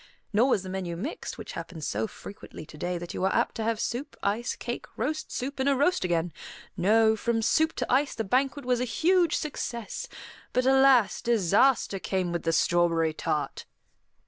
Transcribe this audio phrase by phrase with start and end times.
[0.33, 3.53] Nor was the menu mixed, which happens so frequently to day that you are apt
[3.57, 6.33] to have soup, ice, cake, roast, soup, and a roast again.
[6.75, 10.07] No, from soup to ice the banquet was a huge success;
[10.53, 13.65] but, alas, disaster came with the strawberry tart.